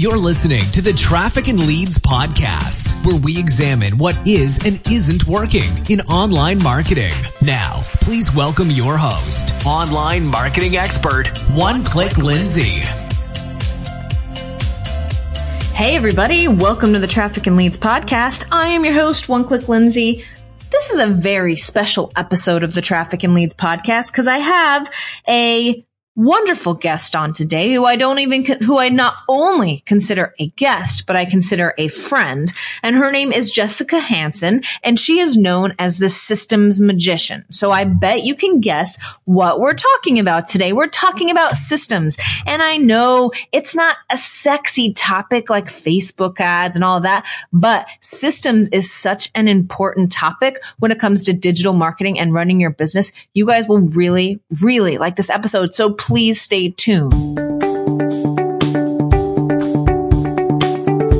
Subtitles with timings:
[0.00, 5.26] You're listening to the Traffic and Leads podcast, where we examine what is and isn't
[5.26, 7.12] working in online marketing.
[7.42, 12.80] Now, please welcome your host, online marketing expert, One Click Lindsay.
[15.74, 16.48] Hey, everybody.
[16.48, 18.48] Welcome to the Traffic and Leads podcast.
[18.50, 20.24] I am your host, One Click Lindsay.
[20.70, 24.90] This is a very special episode of the Traffic and Leads podcast because I have
[25.28, 25.84] a
[26.20, 31.06] wonderful guest on today who I don't even, who I not only consider a guest,
[31.06, 32.52] but I consider a friend.
[32.82, 37.46] And her name is Jessica Hanson and she is known as the systems magician.
[37.50, 40.74] So I bet you can guess what we're talking about today.
[40.74, 42.18] We're talking about systems.
[42.44, 47.86] And I know it's not a sexy topic like Facebook ads and all that, but
[48.00, 52.70] systems is such an important topic when it comes to digital marketing and running your
[52.70, 53.10] business.
[53.32, 55.74] You guys will really, really like this episode.
[55.74, 57.12] So please stay tuned.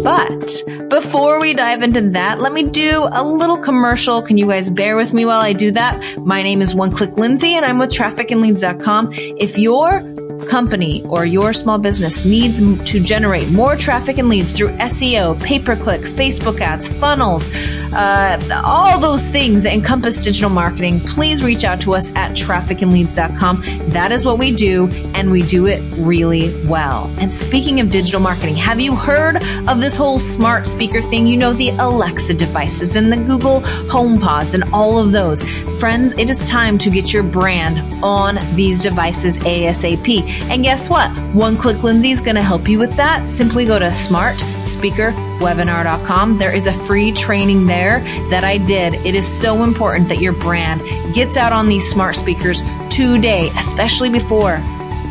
[0.02, 4.20] But before we dive into that, let me do a little commercial.
[4.20, 6.18] Can you guys bear with me while I do that?
[6.18, 9.10] My name is One Click Lindsay and I'm with trafficandleads.com.
[9.12, 10.00] If you're
[10.48, 12.60] company or your small business needs
[12.90, 17.50] to generate more traffic and leads through SEO, pay per click, Facebook ads, funnels,
[17.92, 23.90] uh, all those things that encompass digital marketing, please reach out to us at trafficandleads.com.
[23.90, 27.12] That is what we do, and we do it really well.
[27.18, 29.36] And speaking of digital marketing, have you heard
[29.68, 31.26] of this whole smart speaker thing?
[31.26, 35.42] You know, the Alexa devices and the Google Home Pods and all of those.
[35.80, 40.29] Friends, it is time to get your brand on these devices ASAP.
[40.50, 41.10] And guess what?
[41.34, 43.26] One Click Lindsay is going to help you with that.
[43.28, 46.38] Simply go to smartspeakerwebinar.com.
[46.38, 48.00] There is a free training there
[48.30, 48.94] that I did.
[48.94, 50.80] It is so important that your brand
[51.14, 54.58] gets out on these smart speakers today, especially before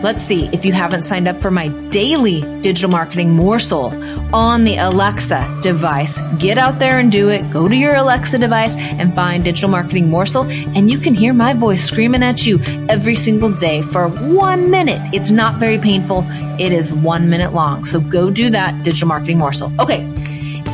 [0.02, 3.92] Let's see if you haven't signed up for my daily digital marketing morsel
[4.34, 6.18] on the Alexa device.
[6.38, 7.50] Get out there and do it.
[7.50, 11.52] Go to your Alexa device and find digital marketing morsel and you can hear my
[11.52, 15.00] voice screaming at you every single day for one minute.
[15.12, 16.24] It's not very painful.
[16.58, 17.84] It is one minute long.
[17.84, 19.70] So go do that digital marketing morsel.
[19.80, 20.00] Okay.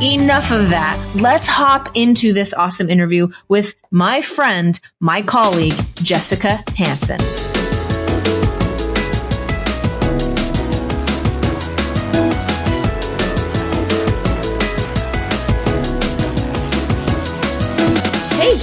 [0.01, 0.97] Enough of that.
[1.15, 7.46] Let's hop into this awesome interview with my friend, my colleague, Jessica Hanson.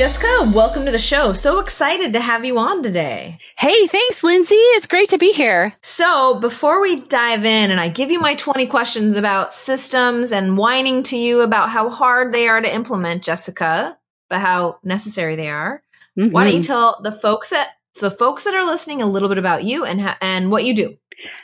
[0.04, 1.32] Jessica, welcome to the show.
[1.32, 3.38] So excited to have you on today.
[3.56, 4.54] Hey, thanks, Lindsay.
[4.54, 5.74] It's great to be here.
[5.80, 10.58] So before we dive in and I give you my 20 questions about systems and
[10.58, 13.96] whining to you about how hard they are to implement, Jessica,
[14.28, 15.82] but how necessary they are,
[16.18, 16.32] mm-hmm.
[16.32, 19.38] why don't you tell the folks that the folks that are listening a little bit
[19.38, 20.98] about you and ha- and what you do?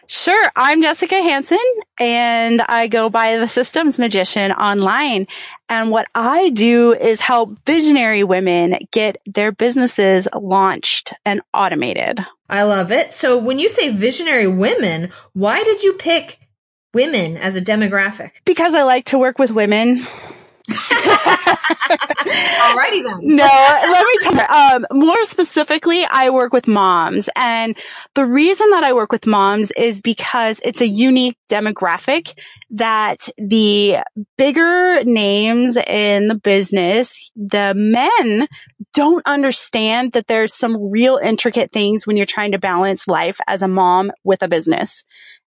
[0.06, 0.50] Sure.
[0.56, 1.58] I'm Jessica Hanson
[1.98, 5.26] and I go by the systems magician online.
[5.68, 12.20] And what I do is help visionary women get their businesses launched and automated.
[12.48, 13.12] I love it.
[13.12, 16.38] So when you say visionary women, why did you pick
[16.92, 18.32] women as a demographic?
[18.44, 20.06] Because I like to work with women.
[22.70, 23.18] Alrighty then.
[23.22, 24.40] no, let me tell you.
[24.40, 27.76] Um, more specifically, I work with moms, and
[28.14, 32.34] the reason that I work with moms is because it's a unique demographic
[32.70, 33.98] that the
[34.36, 38.46] bigger names in the business, the men
[38.94, 43.62] don't understand that there's some real intricate things when you're trying to balance life as
[43.62, 45.04] a mom with a business.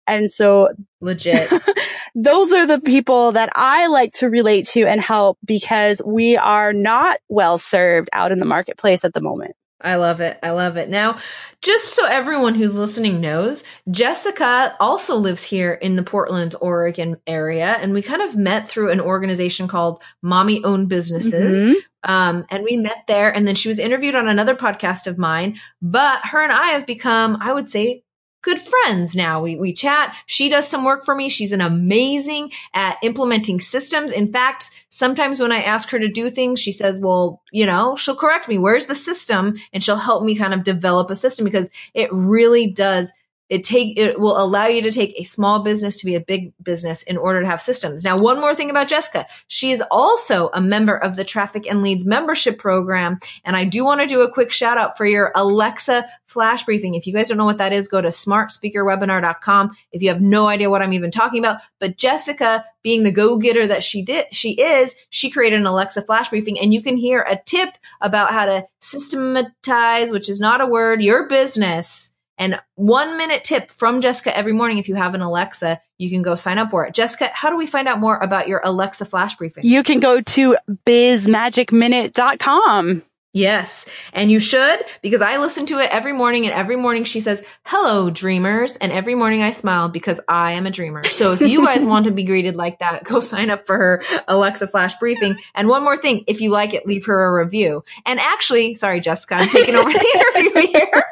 [0.09, 0.69] And so
[1.01, 1.51] legit.
[2.15, 6.73] those are the people that I like to relate to and help because we are
[6.73, 9.55] not well served out in the marketplace at the moment.
[9.81, 10.37] I love it.
[10.43, 10.89] I love it.
[10.89, 11.19] Now,
[11.61, 17.77] just so everyone who's listening knows, Jessica also lives here in the Portland, Oregon area,
[17.79, 21.65] and we kind of met through an organization called Mommy Owned Businesses.
[21.65, 22.11] Mm-hmm.
[22.11, 25.59] Um, and we met there, and then she was interviewed on another podcast of mine.
[25.81, 28.03] But her and I have become, I would say,
[28.41, 29.41] good friends now.
[29.41, 30.15] We, we chat.
[30.25, 31.29] She does some work for me.
[31.29, 34.11] She's an amazing at implementing systems.
[34.11, 37.95] In fact, sometimes when I ask her to do things, she says, well, you know,
[37.95, 38.57] she'll correct me.
[38.57, 39.57] Where's the system?
[39.73, 43.11] And she'll help me kind of develop a system because it really does
[43.49, 46.53] it take it will allow you to take a small business to be a big
[46.61, 48.03] business in order to have systems.
[48.03, 49.25] Now, one more thing about Jessica.
[49.47, 53.19] She is also a member of the Traffic and Leads membership program.
[53.43, 56.93] And I do want to do a quick shout out for your Alexa flash briefing.
[56.93, 59.75] If you guys don't know what that is, go to smartspeakerwebinar.com.
[59.91, 63.67] If you have no idea what I'm even talking about, but Jessica being the go-getter
[63.67, 67.21] that she did, she is, she created an Alexa flash briefing and you can hear
[67.21, 67.69] a tip
[67.99, 73.69] about how to systematize, which is not a word, your business and one minute tip
[73.69, 74.79] from Jessica every morning.
[74.79, 76.95] If you have an Alexa, you can go sign up for it.
[76.95, 79.63] Jessica, how do we find out more about your Alexa flash briefing?
[79.65, 80.57] You can go to
[80.87, 83.03] bizmagicminute.com.
[83.31, 83.87] Yes.
[84.11, 87.45] And you should because I listen to it every morning and every morning she says,
[87.63, 88.75] hello, dreamers.
[88.77, 91.03] And every morning I smile because I am a dreamer.
[91.03, 94.03] So if you guys want to be greeted like that, go sign up for her
[94.27, 95.35] Alexa flash briefing.
[95.53, 97.83] And one more thing, if you like it, leave her a review.
[98.03, 101.05] And actually, sorry, Jessica, I'm taking over the interview here.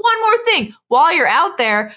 [0.00, 0.74] One more thing.
[0.88, 1.94] While you're out there,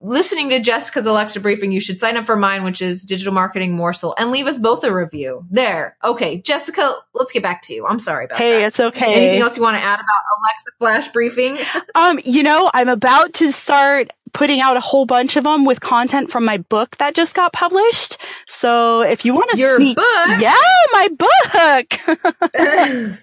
[0.00, 3.76] listening to Jessica's Alexa briefing, you should sign up for mine, which is digital marketing
[3.76, 5.96] morsel and leave us both a review there.
[6.02, 6.40] Okay.
[6.40, 7.86] Jessica, let's get back to you.
[7.86, 8.58] I'm sorry about hey, that.
[8.58, 9.14] Hey, it's okay.
[9.14, 10.06] Anything else you want to add about
[10.38, 11.58] Alexa flash briefing?
[11.94, 15.80] um, you know, I'm about to start putting out a whole bunch of them with
[15.80, 18.18] content from my book that just got published.
[18.48, 20.40] So if you want to Your sneak, book?
[20.40, 20.54] yeah,
[20.92, 22.50] my book.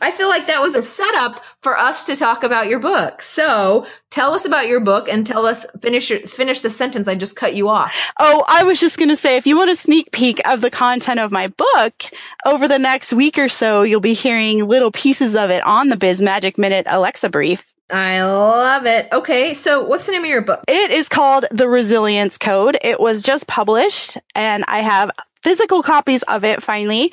[0.00, 3.20] I feel like that was a setup for us to talk about your book.
[3.22, 7.08] So tell us about your book and tell us finish finish the sentence.
[7.08, 8.12] I just cut you off.
[8.18, 10.70] Oh, I was just going to say, if you want a sneak peek of the
[10.70, 12.04] content of my book
[12.46, 15.96] over the next week or so, you'll be hearing little pieces of it on the
[15.96, 17.74] Biz Magic Minute Alexa brief.
[17.90, 19.08] I love it.
[19.12, 19.54] Okay.
[19.54, 20.64] So what's the name of your book?
[20.68, 22.78] It is called The Resilience Code.
[22.82, 25.10] It was just published and I have
[25.42, 27.12] physical copies of it finally.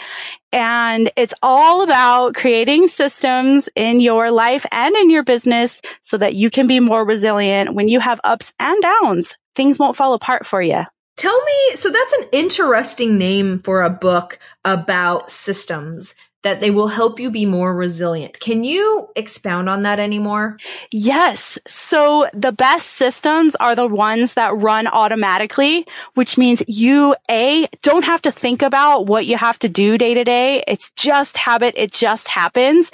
[0.52, 6.36] And it's all about creating systems in your life and in your business so that
[6.36, 9.38] you can be more resilient when you have ups and downs.
[9.56, 10.84] Things won't fall apart for you.
[11.18, 16.88] Tell me, so that's an interesting name for a book about systems that they will
[16.88, 18.40] help you be more resilient.
[18.40, 20.58] Can you expound on that anymore?
[20.92, 21.58] Yes.
[21.68, 28.06] So the best systems are the ones that run automatically, which means you A, don't
[28.06, 30.64] have to think about what you have to do day to day.
[30.68, 31.74] It's just habit.
[31.76, 32.92] It just happens.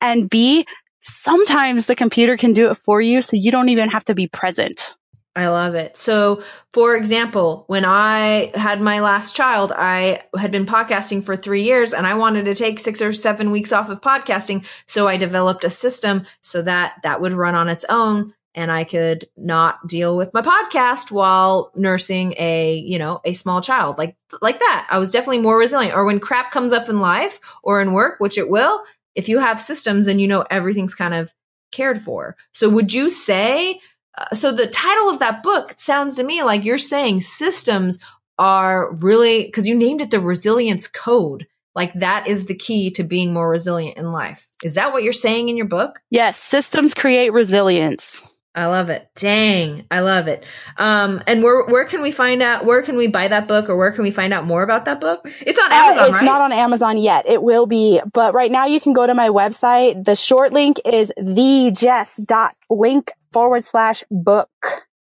[0.00, 0.66] And B,
[1.00, 3.20] sometimes the computer can do it for you.
[3.20, 4.96] So you don't even have to be present.
[5.36, 5.96] I love it.
[5.96, 11.64] So, for example, when I had my last child, I had been podcasting for three
[11.64, 14.64] years and I wanted to take six or seven weeks off of podcasting.
[14.86, 18.84] So I developed a system so that that would run on its own and I
[18.84, 24.16] could not deal with my podcast while nursing a, you know, a small child like,
[24.40, 24.86] like that.
[24.88, 25.96] I was definitely more resilient.
[25.96, 28.84] Or when crap comes up in life or in work, which it will,
[29.16, 31.34] if you have systems and you know everything's kind of
[31.72, 32.36] cared for.
[32.52, 33.80] So would you say
[34.16, 37.98] uh, so the title of that book sounds to me like you're saying systems
[38.38, 43.02] are really because you named it the resilience code like that is the key to
[43.02, 46.94] being more resilient in life is that what you're saying in your book yes systems
[46.94, 48.22] create resilience
[48.56, 49.08] I love it.
[49.16, 50.44] Dang, I love it.
[50.76, 52.64] Um, and where where can we find out?
[52.64, 55.00] Where can we buy that book, or where can we find out more about that
[55.00, 55.28] book?
[55.40, 55.98] It's on Amazon.
[55.98, 56.24] Uh, it's right?
[56.24, 57.26] not on Amazon yet.
[57.26, 60.04] It will be, but right now you can go to my website.
[60.04, 64.48] The short link is thejess.link forward slash book.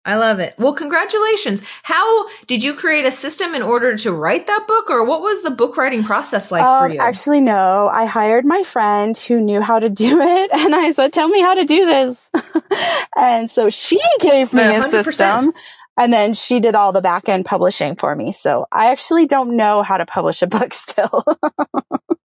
[0.04, 0.56] I love it.
[0.58, 1.62] Well, congratulations.
[1.84, 5.44] How did you create a system in order to write that book or what was
[5.44, 7.00] the book writing process like um, for you?
[7.00, 7.88] Actually, no.
[7.92, 11.42] I hired my friend who knew how to do it and I said, tell me
[11.42, 12.32] how to do this.
[13.16, 14.78] and so she gave me 100%.
[14.78, 15.54] a system
[15.98, 18.32] and then she did all the back end publishing for me.
[18.32, 21.24] So I actually don't know how to publish a book still.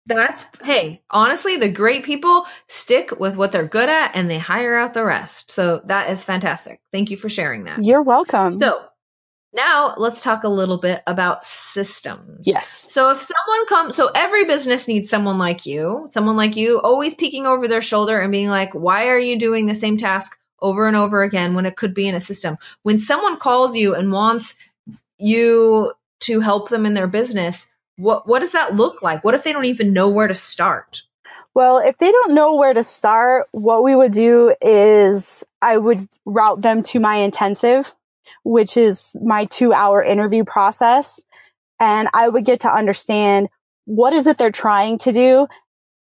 [0.07, 4.75] That's, hey, honestly, the great people stick with what they're good at and they hire
[4.75, 5.49] out the rest.
[5.49, 6.79] So that is fantastic.
[6.91, 7.83] Thank you for sharing that.
[7.83, 8.51] You're welcome.
[8.51, 8.85] So
[9.51, 12.45] now let's talk a little bit about systems.
[12.45, 12.85] Yes.
[12.87, 17.15] So if someone comes, so every business needs someone like you, someone like you always
[17.15, 20.87] peeking over their shoulder and being like, why are you doing the same task over
[20.87, 22.57] and over again when it could be in a system?
[22.83, 24.55] When someone calls you and wants
[25.17, 29.23] you to help them in their business, what what does that look like?
[29.23, 31.03] What if they don't even know where to start?
[31.53, 36.05] Well, if they don't know where to start, what we would do is I would
[36.25, 37.93] route them to my intensive,
[38.43, 41.21] which is my two hour interview process.
[41.79, 43.47] And I would get to understand
[43.85, 45.47] what is it they're trying to do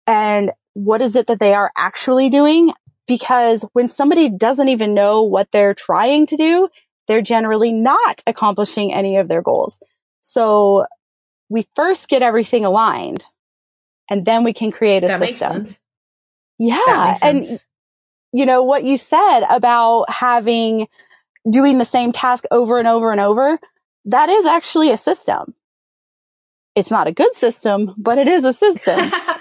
[0.07, 2.73] and what is it that they are actually doing?
[3.07, 6.67] Because when somebody doesn't even know what they're trying to do,
[7.07, 9.79] they're generally not accomplishing any of their goals.
[10.21, 10.85] So
[11.49, 13.25] we first get everything aligned
[14.09, 15.63] and then we can create a that system.
[15.63, 15.79] Makes sense.
[16.57, 17.17] Yeah.
[17.21, 17.45] And
[18.31, 20.87] you know, what you said about having
[21.49, 23.59] doing the same task over and over and over,
[24.05, 25.53] that is actually a system.
[26.75, 29.11] It's not a good system, but it is a system.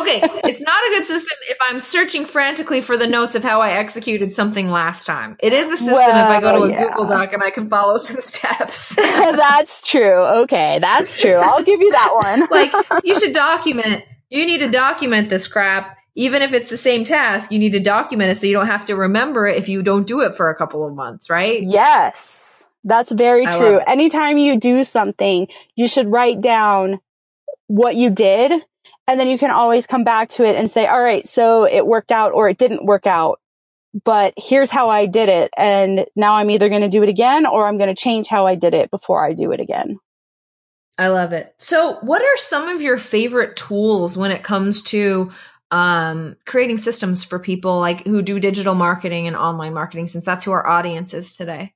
[0.00, 3.60] okay, it's not a good system if I'm searching frantically for the notes of how
[3.60, 5.36] I executed something last time.
[5.40, 6.88] It is a system well, if I go to a yeah.
[6.88, 8.94] Google Doc and I can follow some steps.
[8.96, 10.24] that's true.
[10.42, 11.34] Okay, that's true.
[11.34, 12.48] I'll give you that one.
[12.50, 12.72] like,
[13.04, 14.04] you should document.
[14.30, 15.96] You need to document this crap.
[16.18, 18.86] Even if it's the same task, you need to document it so you don't have
[18.86, 21.62] to remember it if you don't do it for a couple of months, right?
[21.62, 22.66] Yes.
[22.84, 23.80] That's very true.
[23.86, 27.00] Anytime you do something, you should write down
[27.66, 28.62] what you did
[29.08, 31.86] and then you can always come back to it and say, all right, so it
[31.86, 33.40] worked out or it didn't work out,
[34.04, 35.50] but here's how I did it.
[35.56, 38.46] And now I'm either going to do it again or I'm going to change how
[38.46, 39.98] I did it before I do it again.
[40.98, 41.54] I love it.
[41.58, 45.30] So what are some of your favorite tools when it comes to
[45.70, 50.44] um, creating systems for people like who do digital marketing and online marketing since that's
[50.44, 51.74] who our audience is today?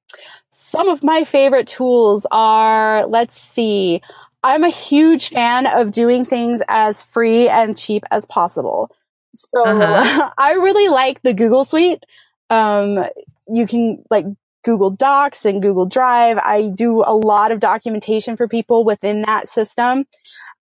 [0.51, 4.01] Some of my favorite tools are, let's see,
[4.43, 8.91] I'm a huge fan of doing things as free and cheap as possible.
[9.35, 10.31] So uh-huh.
[10.39, 12.05] I really like the Google Suite.
[12.49, 13.07] Um,
[13.47, 14.27] you can like
[14.65, 16.39] Google Docs and Google Drive.
[16.39, 20.07] I do a lot of documentation for people within that system.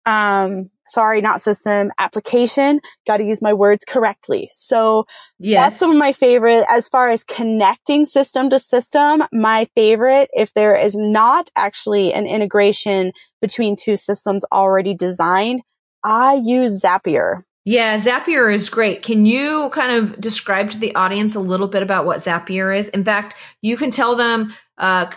[0.04, 2.80] Um, sorry, not system application.
[3.06, 4.50] Got to use my words correctly.
[4.52, 5.06] So
[5.38, 5.64] yes.
[5.64, 9.24] that's some of my favorite as far as connecting system to system.
[9.32, 15.62] My favorite, if there is not actually an integration between two systems already designed,
[16.04, 17.42] I use Zapier.
[17.64, 19.02] Yeah, Zapier is great.
[19.02, 22.88] Can you kind of describe to the audience a little bit about what Zapier is?
[22.90, 25.10] In fact, you can tell them uh,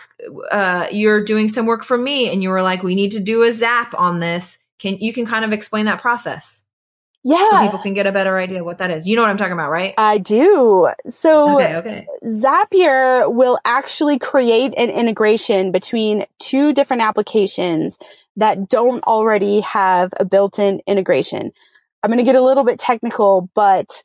[0.52, 3.44] uh, you're doing some work for me and you were like, we need to do
[3.44, 4.59] a Zap on this.
[4.80, 6.66] Can you can kind of explain that process?
[7.24, 7.50] Yeah.
[7.50, 9.06] So people can get a better idea what that is.
[9.06, 9.94] You know what I'm talking about, right?
[9.98, 10.90] I do.
[11.08, 12.06] So okay, okay.
[12.24, 17.98] Zapier will actually create an integration between two different applications
[18.38, 21.52] that don't already have a built-in integration.
[22.02, 24.02] I'm going to get a little bit technical, but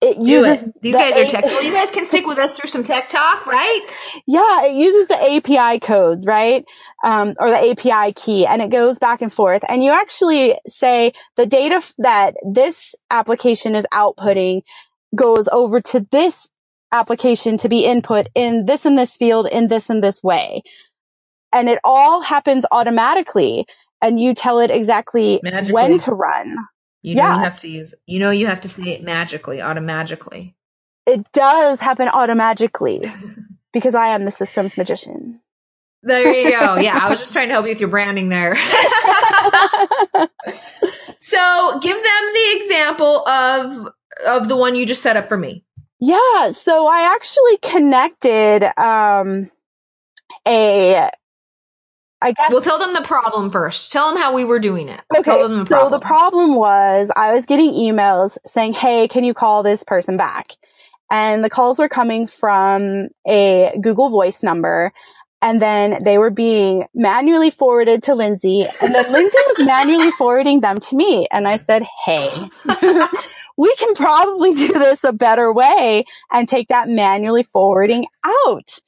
[0.00, 0.74] it Do uses it.
[0.80, 1.60] these the guys are technical.
[1.62, 3.84] You guys can stick with us through some tech talk, right?
[4.26, 6.64] Yeah, it uses the API code, right?
[7.04, 9.62] Um, or the API key and it goes back and forth.
[9.68, 14.62] And you actually say the data f- that this application is outputting
[15.16, 16.48] goes over to this
[16.92, 20.62] application to be input in this and this field in this and this way.
[21.52, 23.66] And it all happens automatically
[24.00, 25.72] and you tell it exactly Magically.
[25.72, 26.56] when to run.
[27.08, 27.36] You know yeah.
[27.36, 30.54] you have to use you know you have to say it magically, automatically.
[31.06, 33.00] It does happen automatically
[33.72, 35.40] because I am the systems magician.
[36.02, 36.76] There you go.
[36.82, 38.56] Yeah, I was just trying to help you with your branding there.
[41.18, 43.88] so, give them the example of
[44.26, 45.64] of the one you just set up for me.
[46.00, 49.50] Yeah, so I actually connected um
[50.46, 51.08] a
[52.20, 52.50] I guess.
[52.50, 53.92] We'll tell them the problem first.
[53.92, 55.00] Tell them how we were doing it.
[55.16, 55.40] Okay.
[55.46, 59.84] The so the problem was I was getting emails saying, Hey, can you call this
[59.84, 60.54] person back?
[61.10, 64.92] And the calls were coming from a Google voice number.
[65.40, 68.66] And then they were being manually forwarded to Lindsay.
[68.82, 71.28] And then Lindsay was manually forwarding them to me.
[71.30, 72.50] And I said, Hey,
[73.56, 78.80] we can probably do this a better way and take that manually forwarding out.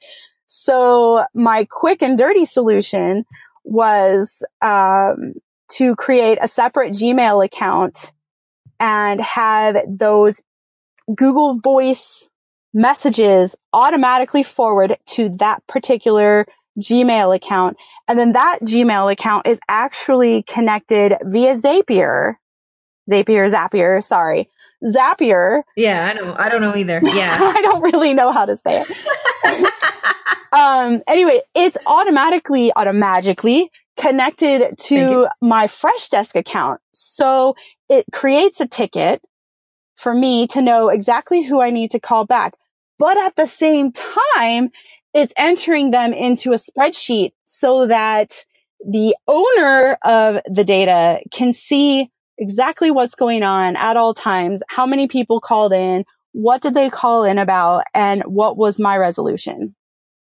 [0.52, 3.24] So my quick and dirty solution
[3.62, 5.34] was um,
[5.74, 8.12] to create a separate Gmail account
[8.80, 10.42] and have those
[11.14, 12.28] Google Voice
[12.74, 16.46] messages automatically forward to that particular
[16.80, 17.76] Gmail account.
[18.08, 22.34] And then that Gmail account is actually connected via Zapier.
[23.08, 24.48] Zapier, Zapier, sorry.
[24.84, 25.62] Zapier.
[25.76, 26.34] Yeah, I know.
[26.38, 27.00] I don't know either.
[27.02, 27.36] Yeah.
[27.40, 29.72] I don't really know how to say it.
[30.52, 36.80] um, anyway, it's automatically, automatically connected to my Freshdesk account.
[36.92, 37.54] So
[37.88, 39.22] it creates a ticket
[39.96, 42.54] for me to know exactly who I need to call back.
[42.98, 44.70] But at the same time,
[45.12, 48.44] it's entering them into a spreadsheet so that
[48.86, 52.10] the owner of the data can see
[52.40, 56.90] exactly what's going on at all times, how many people called in, what did they
[56.90, 59.76] call in about, and what was my resolution.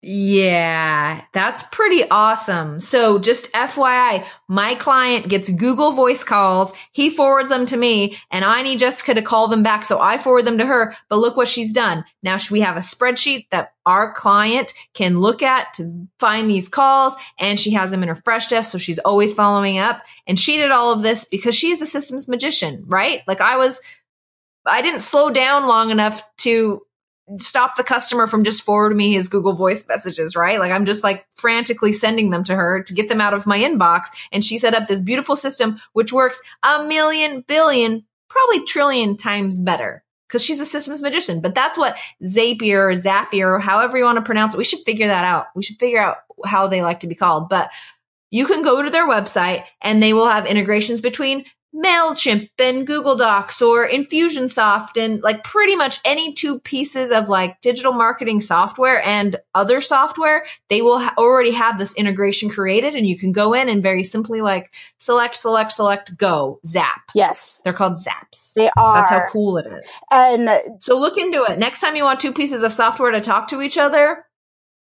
[0.01, 2.79] Yeah, that's pretty awesome.
[2.79, 6.72] So just FYI, my client gets Google voice calls.
[6.94, 9.84] He forwards them to me and I need Jessica to call them back.
[9.84, 12.06] So I forward them to her, but look what she's done.
[12.24, 17.13] Now we have a spreadsheet that our client can look at to find these calls
[17.38, 18.65] and she has them in her Freshdesk.
[18.65, 21.86] So she's always following up and she did all of this because she is a
[21.86, 23.20] systems magician, right?
[23.27, 23.82] Like I was
[24.65, 26.82] I didn't slow down long enough to
[27.38, 30.59] stop the customer from just forwarding me his Google voice messages, right?
[30.59, 33.59] Like I'm just like frantically sending them to her to get them out of my
[33.59, 34.07] inbox.
[34.31, 39.59] And she set up this beautiful system, which works a million billion, probably trillion times
[39.59, 41.41] better because she's a systems magician.
[41.41, 44.57] But that's what Zapier or Zapier or however you want to pronounce it.
[44.57, 45.48] We should figure that out.
[45.55, 47.50] We should figure out how they like to be called.
[47.50, 47.69] But
[48.31, 51.45] you can go to their website and they will have integrations between
[51.76, 57.62] MailChimp and Google Docs or Infusionsoft and like pretty much any two pieces of like
[57.62, 63.08] digital marketing software and other software, they will ha- already have this integration created and
[63.08, 67.12] you can go in and very simply like select, select, select, go, zap.
[67.14, 67.62] Yes.
[67.64, 68.54] They're called zaps.
[68.56, 68.98] They are.
[68.98, 69.86] That's how cool it is.
[70.12, 70.50] And
[70.80, 71.60] So look into it.
[71.60, 74.26] Next time you want two pieces of software to talk to each other,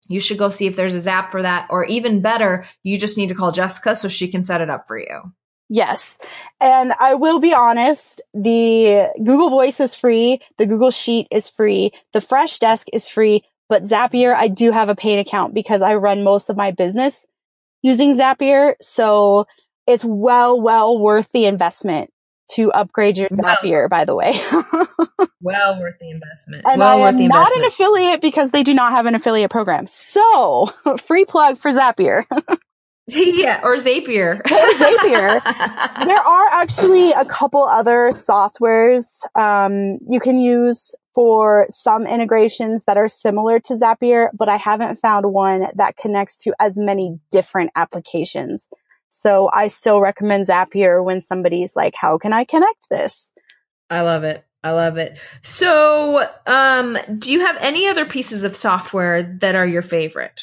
[0.08, 1.66] you should go see if there's a zap for that.
[1.70, 4.88] Or even better, you just need to call Jessica so she can set it up
[4.88, 5.32] for you.
[5.68, 6.18] Yes.
[6.60, 10.40] And I will be honest, the Google Voice is free.
[10.58, 11.92] The Google Sheet is free.
[12.12, 13.42] The Freshdesk is free.
[13.68, 17.26] But Zapier, I do have a paid account because I run most of my business
[17.82, 18.74] using Zapier.
[18.82, 19.46] So
[19.86, 22.10] it's well, well worth the investment
[22.52, 24.38] to upgrade your Well- Zapier, by the way.
[25.44, 26.62] Well worth the investment.
[26.66, 29.50] and well I worth am not an affiliate because they do not have an affiliate
[29.50, 29.88] program.
[29.88, 30.66] So
[31.04, 32.24] free plug for Zapier.
[33.06, 34.42] yeah, or Zapier.
[34.44, 35.42] Zapier.
[36.04, 42.96] there are actually a couple other softwares um, you can use for some integrations that
[42.96, 47.70] are similar to Zapier, but I haven't found one that connects to as many different
[47.76, 48.68] applications.
[49.08, 53.34] So I still recommend Zapier when somebody's like, how can I connect this?
[53.90, 54.44] I love it.
[54.64, 55.18] I love it.
[55.42, 60.40] So, um, do you have any other pieces of software that are your favorite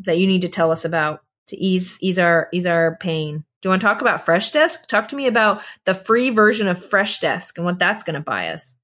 [0.00, 3.44] that you need to tell us about to ease ease our ease our pain?
[3.60, 4.86] Do you want to talk about Freshdesk?
[4.86, 8.48] Talk to me about the free version of Freshdesk and what that's going to buy
[8.48, 8.76] us.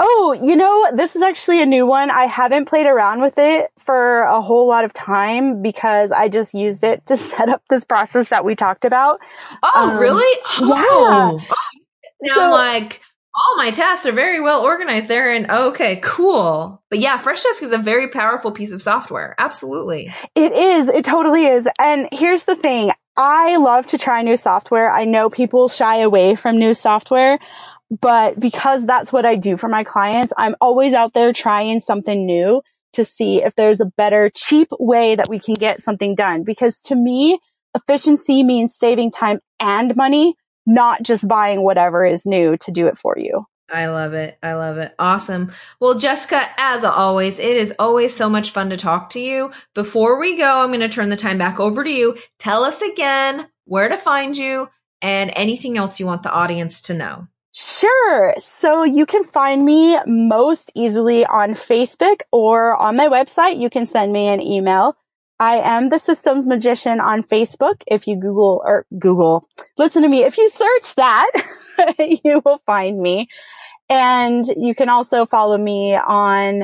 [0.00, 2.10] Oh, you know, this is actually a new one.
[2.10, 6.52] I haven't played around with it for a whole lot of time because I just
[6.54, 9.20] used it to set up this process that we talked about.
[9.62, 10.40] Oh, Um, really?
[10.58, 11.38] Oh.
[12.22, 13.02] Now So- I'm like,
[13.46, 16.82] all my tasks are very well organized there, and okay, cool.
[16.90, 19.34] But yeah, Freshdesk is a very powerful piece of software.
[19.38, 20.10] Absolutely.
[20.34, 20.88] It is.
[20.88, 21.68] It totally is.
[21.78, 22.92] And here's the thing.
[23.16, 24.90] I love to try new software.
[24.90, 27.38] I know people shy away from new software,
[28.00, 32.24] but because that's what I do for my clients, I'm always out there trying something
[32.24, 32.62] new
[32.94, 36.42] to see if there's a better, cheap way that we can get something done.
[36.42, 37.38] Because to me,
[37.74, 40.34] efficiency means saving time and money,
[40.66, 43.46] not just buying whatever is new to do it for you.
[43.70, 44.36] I love it.
[44.42, 44.94] I love it.
[44.98, 45.52] Awesome.
[45.80, 49.50] Well, Jessica, as always, it is always so much fun to talk to you.
[49.74, 52.18] Before we go, I'm going to turn the time back over to you.
[52.38, 54.68] Tell us again where to find you
[55.00, 57.28] and anything else you want the audience to know.
[57.54, 58.34] Sure.
[58.38, 63.58] So you can find me most easily on Facebook or on my website.
[63.58, 64.96] You can send me an email.
[65.42, 67.82] I am the systems magician on Facebook.
[67.88, 70.22] If you Google or Google, listen to me.
[70.22, 71.32] If you search that,
[72.24, 73.26] you will find me.
[73.90, 76.62] And you can also follow me on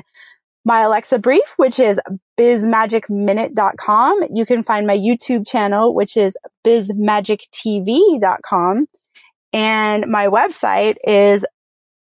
[0.65, 2.01] my Alexa brief, which is
[2.39, 4.27] bizmagicminute.com.
[4.31, 8.87] You can find my YouTube channel, which is bizmagictv.com.
[9.53, 11.45] And my website is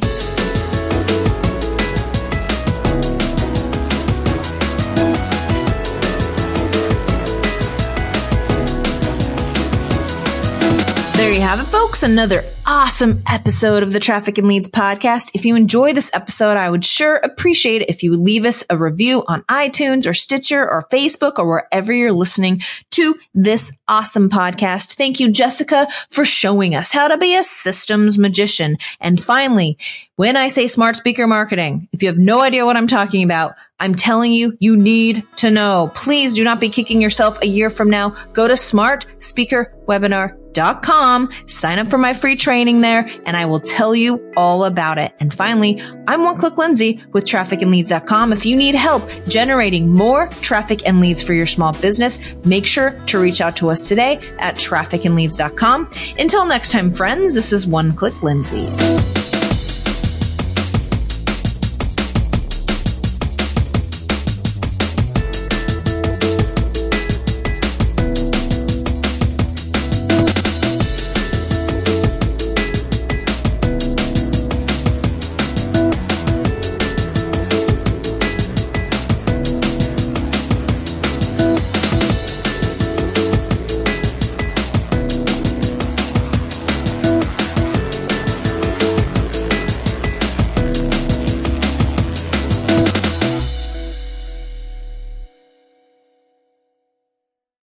[11.51, 12.01] Have it, folks.
[12.01, 15.31] Another awesome episode of the Traffic and Leads podcast.
[15.33, 18.77] If you enjoy this episode, I would sure appreciate it if you leave us a
[18.77, 22.61] review on iTunes or Stitcher or Facebook or wherever you're listening
[22.91, 24.93] to this awesome podcast.
[24.93, 28.77] Thank you, Jessica, for showing us how to be a systems magician.
[29.01, 29.77] And finally,
[30.15, 33.55] when I say smart speaker marketing, if you have no idea what I'm talking about,
[33.81, 35.91] I'm telling you, you need to know.
[35.95, 38.09] Please do not be kicking yourself a year from now.
[38.31, 44.31] Go to smartspeakerwebinar.com, sign up for my free training there, and I will tell you
[44.37, 45.15] all about it.
[45.19, 48.33] And finally, I'm One Click Lindsay with trafficandleads.com.
[48.33, 52.91] If you need help generating more traffic and leads for your small business, make sure
[53.07, 55.89] to reach out to us today at trafficandleads.com.
[56.19, 59.20] Until next time, friends, this is One Click Lindsay.